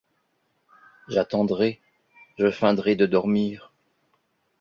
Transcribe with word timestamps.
J’attendrai… 1.09 1.79
je 2.39 2.49
feindrai 2.49 2.95
de 2.95 3.05
dormir… 3.05 3.71